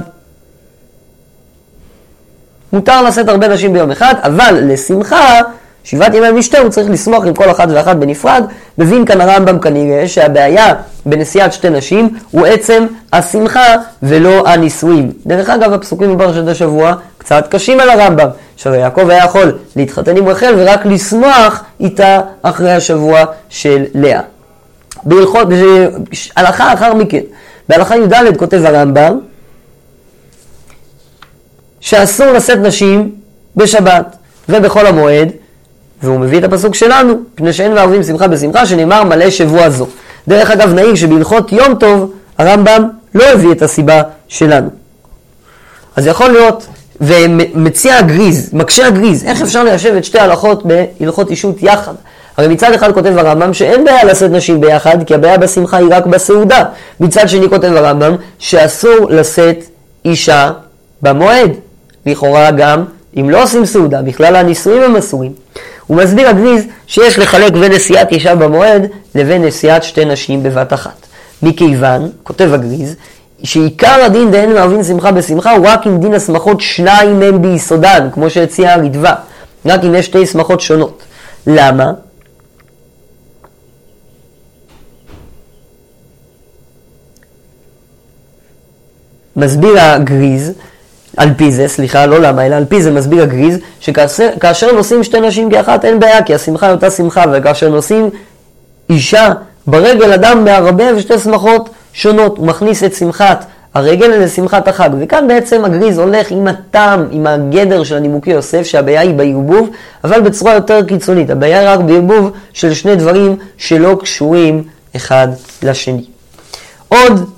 [2.74, 5.42] מותר לשאת הרבה נשים ביום אחד, אבל לשמחה,
[5.88, 8.44] שבעת ימי משתה הוא צריך לשמוח עם כל אחת ואחת בנפרד.
[8.78, 10.74] מבין כאן הרמב"ם כנראה שהבעיה
[11.06, 15.12] בנשיאת שתי נשים הוא עצם השמחה ולא הנישואים.
[15.26, 20.28] דרך אגב, הפסוקים בפרשת השבוע קצת קשים על הרמב"ם, שהרי יעקב היה יכול להתחתן עם
[20.28, 24.22] רחל ורק לשמוח איתה אחרי השבוע של לאה.
[25.04, 25.48] בהלכות,
[26.36, 27.22] הלכה אחר מכן.
[27.70, 29.20] בהלכה י"ד כותב הרמב"ם
[31.80, 33.12] שאסור לשאת נשים
[33.56, 34.16] בשבת
[34.50, 35.32] ובחול המועד,
[36.04, 39.88] והוא מביא את הפסוק שלנו, פני שאין מערבים שמחה בשמחה, שנאמר מלא שבוע זו.
[40.28, 44.70] דרך אגב, נעיר שבהלכות יום טוב, הרמב"ם לא הביא את הסיבה שלנו.
[45.96, 46.68] אז יכול להיות,
[47.02, 51.94] ומציע הגריז, מקשה הגריז, איך אפשר ליישב את שתי ההלכות בהלכות אישות יחד?
[52.38, 56.06] הרי מצד אחד כותב הרמב"ם שאין בעיה לשאת נשים ביחד, כי הבעיה בשמחה היא רק
[56.06, 56.64] בסעודה.
[57.00, 59.64] מצד שני כותב הרמב"ם שאסור לשאת
[60.06, 60.52] אישה
[61.02, 61.52] במועד.
[62.06, 62.84] לכאורה גם
[63.18, 65.32] אם לא עושים סעודה, בכלל הנישואים הם אסורים.
[65.88, 71.08] הוא מסביר הגריז שיש לחלק בין נשיאת אישה במועד לבין נשיאת שתי נשים בבת אחת.
[71.42, 72.96] מכיוון, כותב הגריז,
[73.44, 78.30] שעיקר הדין דהן מערבין שמחה בשמחה הוא רק אם דין השמחות שניים הם ביסודן, כמו
[78.30, 79.16] שהציע הרדווה,
[79.66, 81.04] רק אם יש שתי שמחות שונות.
[81.48, 81.92] למה?
[89.36, 90.52] מסביר הגריז,
[91.18, 95.20] על פי זה, סליחה, לא למה, אלא על פי זה מסביר הגריז, שכאשר נושאים שתי
[95.20, 98.10] נשים כאחת אין בעיה, כי השמחה היא אותה שמחה, וכאשר נושאים
[98.90, 99.34] אישה
[99.68, 104.90] ברגל אדם מערבב שתי שמחות שונות, הוא מכניס את שמחת הרגל לשמחת החג.
[105.00, 109.70] וכאן בעצם הגריז הולך עם הטעם, עם הגדר של הנימוקי יוסף, שהבעיה היא בערבוב,
[110.04, 111.30] אבל בצורה יותר קיצונית.
[111.30, 114.64] הבעיה היא רק בערבוב של שני דברים שלא קשורים
[114.96, 115.28] אחד
[115.64, 116.04] לשני.
[116.88, 117.30] עוד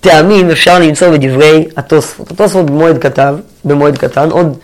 [0.00, 2.30] טעמים אפשר למצוא בדברי התוספות.
[2.30, 3.34] התוספות במועד כתב,
[3.64, 4.56] במועד קטן, עוד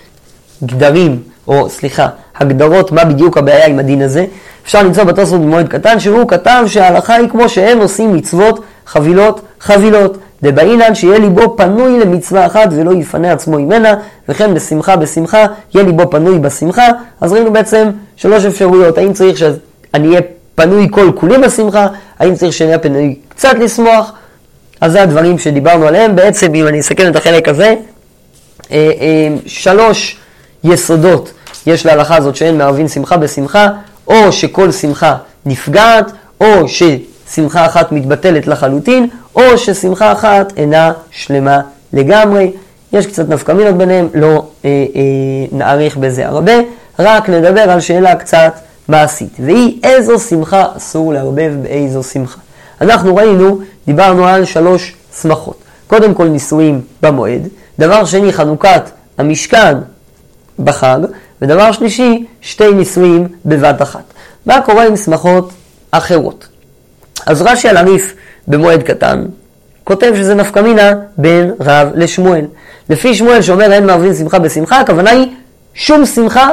[0.65, 4.25] גדרים, או סליחה, הגדרות מה בדיוק הבעיה עם הדין הזה.
[4.65, 10.19] אפשר למצוא בתוספות במועד קטן, שהוא כתב שההלכה היא כמו שהם עושים מצוות חבילות חבילות.
[10.43, 13.95] דבעינן שיהיה ליבו פנוי למצווה אחת ולא יפנה עצמו ממנה,
[14.29, 16.87] וכן בשמחה בשמחה, יהיה ליבו פנוי בשמחה.
[17.21, 20.21] אז ראינו בעצם שלוש אפשרויות, האם צריך שאני אהיה
[20.55, 21.87] פנוי כל כולי בשמחה,
[22.19, 24.13] האם צריך שאני אהיה פנוי קצת לשמוח,
[24.81, 26.17] אז זה הדברים שדיברנו עליהם.
[26.17, 27.75] בעצם, אם אני אסכם את החלק הזה,
[28.71, 30.17] אה, אה, שלוש
[30.65, 31.33] יסודות
[31.67, 33.69] יש להלכה הזאת שאין מערבין שמחה בשמחה,
[34.09, 41.61] או שכל שמחה נפגעת, או ששמחה אחת מתבטלת לחלוטין, או ששמחה אחת אינה שלמה
[41.93, 42.53] לגמרי.
[42.93, 45.03] יש קצת נפקמינות ביניהם, לא אה, אה,
[45.53, 46.53] נאריך בזה הרבה,
[46.99, 48.53] רק נדבר על שאלה קצת
[48.89, 52.41] מעשית, והיא איזו שמחה אסור לערבב באיזו שמחה.
[52.81, 55.57] אנחנו ראינו, דיברנו על שלוש שמחות.
[55.87, 59.79] קודם כל נישואים במועד, דבר שני חנוכת המשכן
[60.59, 60.99] בחג,
[61.43, 64.05] ודבר שלישי שתי נישואים בבת אחת.
[64.47, 65.51] מה קורה עם שמחות
[65.91, 66.49] אחרות?
[67.27, 68.15] אז רש"י על הריף
[68.49, 69.25] במועד קטן
[69.87, 72.45] כותב שזה נפקא מינה בין רב לשמואל.
[72.91, 75.27] לפי שמואל שאומר אין מערבים שמחה בשמחה, הכוונה היא
[75.75, 76.51] שום שמחה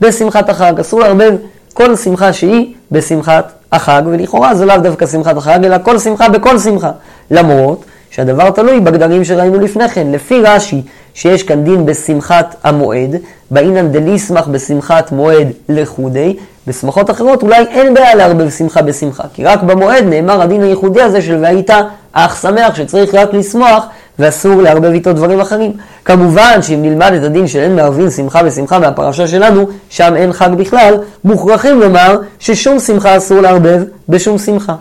[0.00, 0.80] בשמחת החג.
[0.80, 1.34] אסור לערבב
[1.74, 6.58] כל שמחה שהיא בשמחת החג, ולכאורה זה לאו דווקא שמחת החג, אלא כל שמחה בכל
[6.58, 6.90] שמחה.
[7.30, 10.06] למרות שהדבר תלוי בגדרים שראינו לפני כן.
[10.12, 10.82] לפי רש"י,
[11.14, 13.16] שיש כאן דין בשמחת המועד,
[13.50, 19.62] באינן דליסמך בשמחת מועד לחודי, בשמחות אחרות אולי אין בעיה לערבב שמחה בשמחה, כי רק
[19.62, 21.70] במועד נאמר הדין הייחודי הזה של והיית
[22.12, 23.86] אך שמח, שצריך רק לשמוח
[24.18, 25.72] ואסור לערבב איתו דברים אחרים.
[26.04, 30.50] כמובן שאם נלמד את הדין של אין מערבים שמחה בשמחה מהפרשה שלנו, שם אין חג
[30.56, 34.74] בכלל, מוכרחים לומר ששום שמחה אסור לערבב בשום שמחה.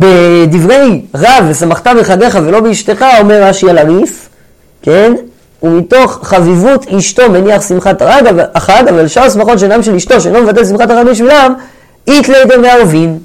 [0.00, 4.28] בדברי רב ושמחת בחגיך ולא באשתך, אומר רש"י על הריף,
[4.82, 5.14] כן?
[5.62, 8.02] ומתוך חביבות אשתו מניח שמחת
[8.54, 11.54] החג, אבל שאר שמחות שאינם של אשתו, שאינו מבטל שמחת החג בשבילם,
[12.08, 13.18] איתלי דמערבין.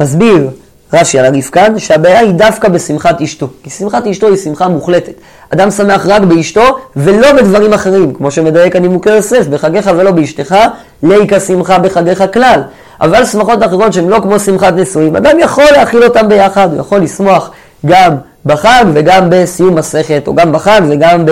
[0.00, 0.48] מסביר
[0.92, 3.48] רש"י על הריף שהבעיה היא דווקא בשמחת אשתו.
[3.62, 5.12] כי שמחת אשתו היא שמחה מוחלטת.
[5.50, 10.56] אדם שמח רק באשתו ולא בדברים אחרים, כמו שמדייק הנימוקי יוסף, בחגיך ולא באשתך,
[11.02, 12.62] ליקה שמחה בחגיך כלל.
[13.00, 16.98] אבל שמחות אחרות שהן לא כמו שמחת נשואים, אדם יכול להכיל אותן ביחד, הוא יכול
[16.98, 17.50] לשמוח
[17.86, 21.24] גם בחג וגם בסיום מסכת, או גם בחג וגם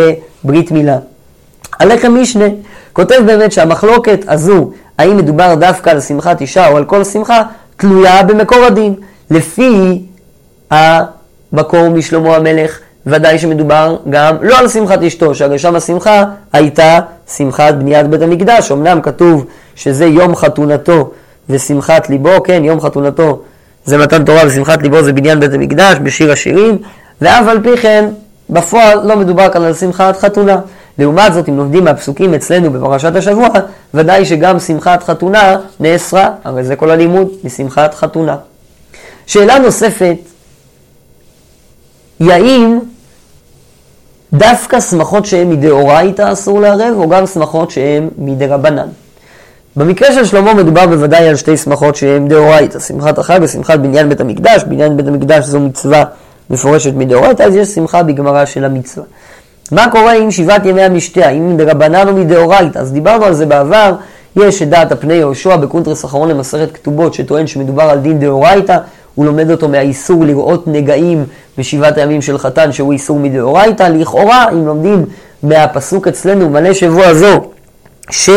[0.45, 0.97] בברית מילה.
[1.81, 2.45] הלחם משנה
[2.93, 7.43] כותב באמת שהמחלוקת הזו, האם מדובר דווקא על שמחת אישה או על כל שמחה,
[7.77, 8.95] תלויה במקור הדין.
[9.31, 10.03] לפי
[10.71, 16.99] המקור משלמה המלך, ודאי שמדובר גם לא על שמחת אשתו, שהרי שם השמחה הייתה
[17.37, 18.73] שמחת בניית בית המקדש.
[18.73, 21.11] אמנם כתוב שזה יום חתונתו
[21.51, 23.43] ושמחת ליבו, כן, יום חתונתו
[23.85, 26.79] זה מתן תורה ושמחת ליבו זה בניין בית המקדש בשיר השירים,
[27.21, 28.09] ואף על פי כן,
[28.51, 30.57] בפועל לא מדובר כאן על שמחת חתונה.
[30.99, 33.49] לעומת זאת, אם לומדים מהפסוקים אצלנו בפרשת השבוע,
[33.95, 38.37] ודאי שגם שמחת חתונה נאסרה, הרי זה כל הלימוד משמחת חתונה.
[39.29, 40.17] שאלה נוספת,
[42.21, 42.79] היא האם
[44.33, 48.89] דווקא שמחות שהן מדאורייתא אסור לערב, או גם שמחות שהן מדרבנן?
[49.77, 54.21] במקרה של שלמה מדובר בוודאי על שתי שמחות שהן דאורייתא, שמחת החג ושמחת בניין בית
[54.21, 56.05] המקדש, בניין בית המקדש זו מצווה
[56.51, 59.07] מפורשת מדאורייתא, אז יש שמחה בגמרא של המצווה.
[59.73, 62.79] מה קורה עם שבעת ימי המשתה, האם מדרבנן או מדאורייתא?
[62.79, 63.95] אז דיברנו על זה בעבר,
[64.37, 68.79] יש את דעת הפני יהושע בקונטרס אחרון למסכת כתובות, שטוען שמדובר על דין דאורייתא,
[69.19, 71.25] הוא לומד אותו מהאיסור לראות נגעים
[71.59, 73.83] בשבעת הימים של חתן, שהוא איסור מדאורייתא.
[73.83, 75.05] לכאורה, אם לומדים
[75.43, 77.41] מהפסוק אצלנו, מלא שבוע זו,
[78.11, 78.31] ש...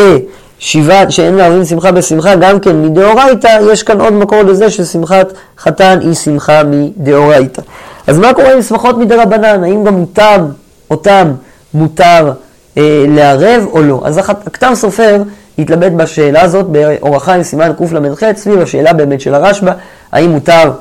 [0.60, 6.00] שבעת, שאין מערבים שמחה בשמחה, גם כן מדאורייתא, יש כאן עוד מקור לזה ששמחת חתן
[6.02, 7.62] היא שמחה מדאורייתא.
[8.08, 9.64] אז מה קורה עם שמחות מדרבנן?
[9.64, 10.46] האם גם מותר,
[10.92, 11.32] אותם
[11.74, 12.32] מותר
[12.78, 14.02] אה, לערב או לא?
[14.06, 15.22] אז הכתב סופר
[15.60, 19.72] התלבט בשאלה הזאת באורח חיים סימן קל"ח, סביב השאלה באמת של הרשב"א,
[20.12, 20.72] האם מותר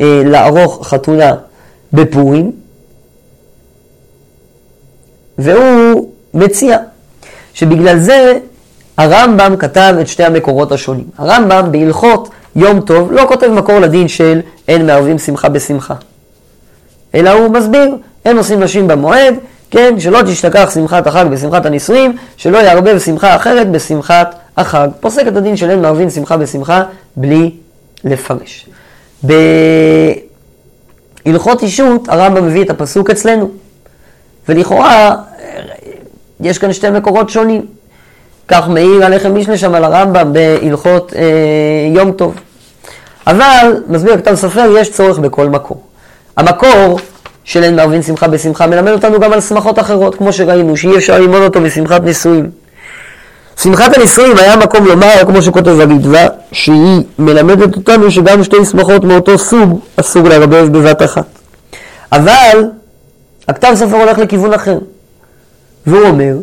[0.00, 1.34] אה, לערוך חתונה
[1.92, 2.52] בפורים,
[5.38, 6.78] והוא מציע
[7.54, 8.38] שבגלל זה
[8.96, 11.04] הרמב"ם כתב את שתי המקורות השונים.
[11.18, 15.94] הרמב"ם בהלכות יום טוב לא כותב מקור לדין של אין מערבים שמחה בשמחה,
[17.14, 19.34] אלא הוא מסביר, אין עושים נשים במועד,
[19.70, 24.88] כן, שלא תשתכח שמחת החג בשמחת הנישואים, שלא יערבב שמחה אחרת בשמחת החג.
[25.00, 26.82] פוסק את הדין של אין מערבים שמחה בשמחה
[27.16, 27.50] בלי
[28.04, 28.68] לפרש.
[31.26, 33.50] בהלכות אישות הרמב"ם מביא את הפסוק אצלנו,
[34.48, 35.16] ולכאורה
[36.40, 37.66] יש כאן שתי מקורות שונים.
[38.48, 41.22] כך מעיר הלחם משנה שם על הרמב"ם בהלכות אה,
[41.94, 42.34] יום טוב.
[43.26, 45.82] אבל, מסביר כתב סופר, יש צורך בכל מקור.
[46.36, 46.98] המקור
[47.44, 51.18] של אין מערבין שמחה בשמחה מלמד אותנו גם על שמחות אחרות, כמו שראינו, שאי אפשר
[51.18, 52.50] ללמוד אותו בשמחת נישואים.
[53.62, 59.38] שמחת הנישואים היה מקום לומר, כמו שכותב הרידווה, שהיא מלמדת אותנו שגם שתי שמחות מאותו
[59.38, 61.26] סוג אסור לערבב בבת אחת.
[62.12, 62.64] אבל
[63.48, 64.78] הכתב סופר הולך לכיוון אחר,
[65.86, 66.34] והוא אומר,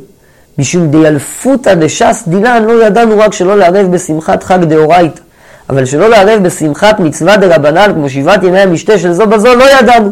[0.58, 5.22] משום דיאלפותא דש"ס דינן לא ידענו רק שלא לערב בשמחת חג דאורייתא,
[5.70, 10.12] אבל שלא לערב בשמחת מצווה דרבנן כמו שבעת ימי המשתה של זו בזו לא ידענו.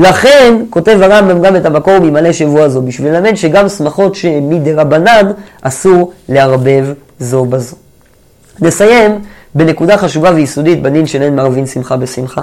[0.00, 5.30] לכן כותב הרמב"ם גם את המקור ממלא שבוע זו, בשביל ללמד שגם שמחות שמדרבנן
[5.62, 6.86] אסור לערבב
[7.18, 7.76] זו בזו.
[8.60, 9.18] נסיים
[9.54, 12.40] בנקודה חשובה ויסודית בדין של אין מערבין שמחה בשמחה.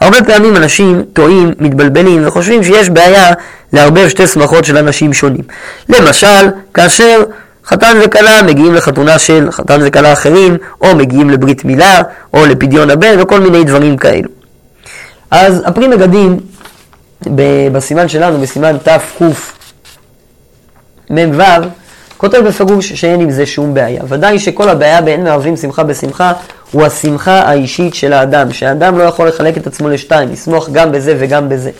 [0.00, 3.32] הרבה פעמים אנשים טועים, מתבלבלים וחושבים שיש בעיה
[3.72, 5.44] לערבב שתי שמחות של אנשים שונים.
[5.88, 7.22] למשל, כאשר
[7.66, 12.02] חתן וכלה מגיעים לחתונה של חתן וכלה אחרים, או מגיעים לברית מילה,
[12.34, 14.28] או לפדיון הבן, או כל מיני דברים כאלו.
[15.30, 16.38] אז הפרי מגדים
[17.72, 19.42] בסימן שלנו, בסימן תקמ"ו,
[22.16, 24.02] כותב בפירוש שאין עם זה שום בעיה.
[24.08, 26.32] ודאי שכל הבעיה באין מערבים שמחה בשמחה
[26.72, 31.16] הוא השמחה האישית של האדם, שהאדם לא יכול לחלק את עצמו לשתיים, לשמוח גם בזה
[31.18, 31.70] וגם בזה.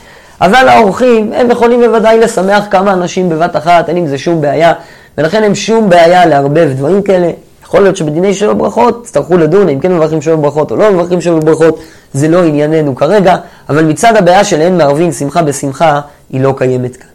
[0.41, 4.73] אבל האורחים, הם יכולים בוודאי לשמח כמה אנשים בבת אחת, אין עם זה שום בעיה,
[5.19, 7.31] ולכן אין שום בעיה לערבב דברים כאלה.
[7.69, 11.21] יכול להיות שבדיני שבע ברכות יצטרכו לדון אם כן מברכים שבע ברכות או לא מברכים
[11.21, 11.81] שבע ברכות,
[12.13, 13.37] זה לא ענייננו כרגע,
[13.69, 16.01] אבל מצד הבעיה של אין מערבין שמחה בשמחה,
[16.31, 17.09] היא לא קיימת כאן.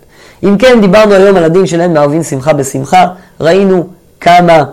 [0.44, 3.08] אם כן, דיברנו היום על הדין של אין מערבין שמחה בשמחה,
[3.42, 3.88] ראינו
[4.20, 4.64] כמה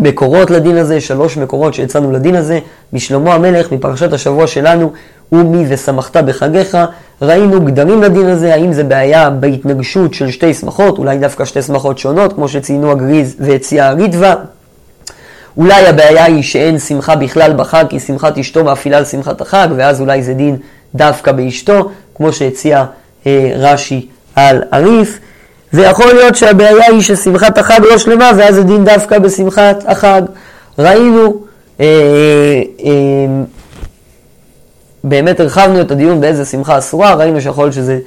[0.00, 2.58] מקורות לדין הזה, שלוש מקורות שיצאנו לדין הזה,
[2.92, 4.92] משלמה המלך, מפרשת השבוע שלנו,
[5.32, 6.78] ומי ושמחת בחגיך,
[7.22, 11.98] ראינו גדרים לדין הזה, האם זה בעיה בהתנגשות של שתי שמחות, אולי דווקא שתי שמחות
[11.98, 14.34] שונות, כמו שציינו הגריז והציע הריטווה.
[15.58, 20.00] אולי הבעיה היא שאין שמחה בכלל בחג, כי שמחת אשתו מאפילה על שמחת החג, ואז
[20.00, 20.56] אולי זה דין
[20.94, 22.84] דווקא באשתו, כמו שהציע
[23.26, 25.18] אה, רש"י על הריף.
[25.72, 30.22] ויכול להיות שהבעיה היא ששמחת החג לא שלמה, ואז זה דין דווקא בשמחת החג.
[30.78, 31.36] ראינו,
[31.80, 31.86] אה,
[32.84, 32.92] אה,
[35.04, 37.98] באמת הרחבנו את הדיון באיזה שמחה אסורה, ראינו שיכול להיות שזה,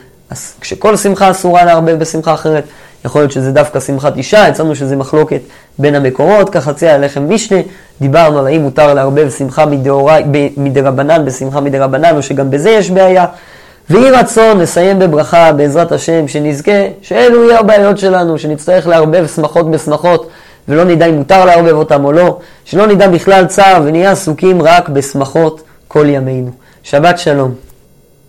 [0.62, 2.64] כשכל שמחה אסורה לערבב בשמחה אחרת,
[3.06, 5.42] יכול להיות שזה דווקא שמחת אישה, הצענו שזה מחלוקת
[5.80, 7.60] בין המקורות, ככה ציע הלחם משנה,
[8.02, 9.66] דיברנו על האם מותר לערבב שמחה
[10.58, 13.26] מדרבנן בשמחה מדרבנן, או שגם בזה יש בעיה.
[13.90, 20.30] ויהי רצון לסיים בברכה בעזרת השם, שנזכה, שאלו יהיו הבעיות שלנו, שנצטרך לערבב שמחות בשמחות,
[20.68, 24.90] ולא נדע אם מותר לערבב אותם או לא, שלא נדע בכלל צער ונהיה עסוקים רק
[24.90, 26.52] בשמחות כל ימינו.
[26.84, 27.71] שבת שלום.